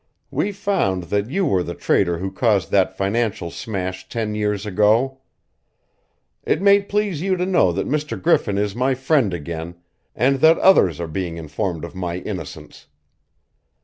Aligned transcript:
We 0.31 0.51
found 0.51 1.03
that 1.13 1.29
you 1.29 1.45
were 1.45 1.61
the 1.61 1.75
traitor 1.75 2.17
who 2.17 2.31
caused 2.31 2.71
that 2.71 2.97
financial 2.97 3.51
smash 3.51 4.09
ten 4.09 4.33
years 4.33 4.65
ago. 4.65 5.19
It 6.43 6.59
may 6.59 6.81
please 6.81 7.21
you 7.21 7.37
to 7.37 7.45
know 7.45 7.71
that 7.71 7.87
Mr. 7.87 8.19
Griffin 8.19 8.57
is 8.57 8.75
my 8.75 8.95
friend 8.95 9.31
again, 9.31 9.75
and 10.15 10.37
that 10.37 10.57
others 10.57 10.99
are 10.99 11.07
being 11.07 11.37
informed 11.37 11.85
of 11.85 11.93
my 11.93 12.15
innocence. 12.15 12.87